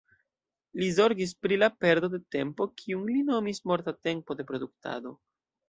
[0.79, 5.17] Li zorgis pri la perdo de tempo, kiun li nomis morta tempo de produktado.